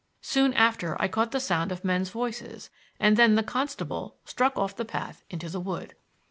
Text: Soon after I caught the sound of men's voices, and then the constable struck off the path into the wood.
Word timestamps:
Soon 0.23 0.51
after 0.55 0.99
I 0.99 1.07
caught 1.07 1.29
the 1.29 1.39
sound 1.39 1.71
of 1.71 1.85
men's 1.85 2.09
voices, 2.09 2.71
and 2.99 3.17
then 3.17 3.35
the 3.35 3.43
constable 3.43 4.15
struck 4.25 4.57
off 4.57 4.75
the 4.75 4.83
path 4.83 5.23
into 5.29 5.47
the 5.47 5.59
wood. 5.59 5.93